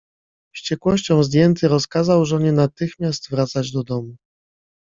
Wściekłością 0.53 1.23
zdjęty 1.23 1.67
rozkazał 1.67 2.25
żonie 2.25 2.51
natychmiast 2.51 3.29
wracać 3.29 3.71
do 3.71 3.83
domu. 3.83 4.15